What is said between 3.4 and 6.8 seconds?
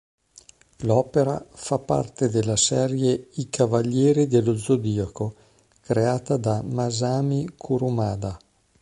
Cavalieri dello zodiaco" creata da